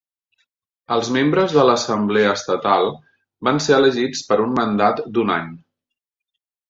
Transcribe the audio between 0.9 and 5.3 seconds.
Els membres de l'Assemblea Estatal van ser elegits per un mandat